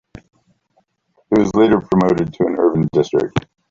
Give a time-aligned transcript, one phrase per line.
[0.15, 0.25] It
[1.37, 3.45] was later promoted to an urban district.